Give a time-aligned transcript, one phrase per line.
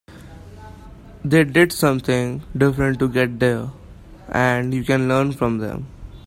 [1.23, 3.69] They did something different to get there
[4.29, 5.85] and you can learn from them.